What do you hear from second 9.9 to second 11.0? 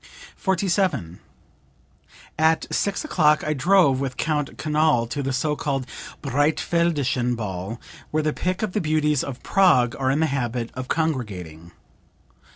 are in the habit of